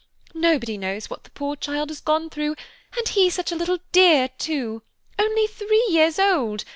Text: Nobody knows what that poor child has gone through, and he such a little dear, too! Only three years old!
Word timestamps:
Nobody 0.33 0.79
knows 0.79 1.11
what 1.11 1.23
that 1.25 1.35
poor 1.35 1.55
child 1.55 1.91
has 1.91 2.01
gone 2.01 2.31
through, 2.31 2.55
and 2.97 3.07
he 3.07 3.29
such 3.29 3.51
a 3.51 3.55
little 3.55 3.77
dear, 3.91 4.29
too! 4.39 4.81
Only 5.19 5.45
three 5.45 5.85
years 5.91 6.17
old! 6.17 6.63